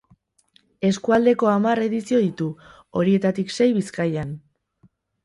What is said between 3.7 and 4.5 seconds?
Bizkaian.